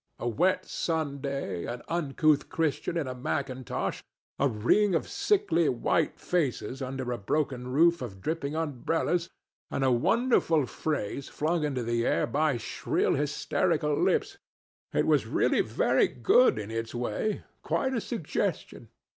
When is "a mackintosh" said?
3.07-4.01